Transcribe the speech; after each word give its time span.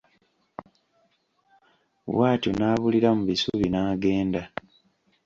Bw'atyo 2.13 2.51
n'abulira 2.55 3.09
mu 3.17 3.23
bisubi 3.29 3.67
n'agenda. 3.69 4.41